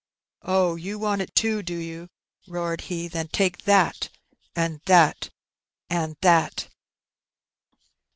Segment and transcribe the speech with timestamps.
[0.41, 2.09] "Oh, you want it too, do you?"
[2.47, 4.09] roared he." Then take that,
[4.55, 5.29] and that,
[5.91, 6.69] and that."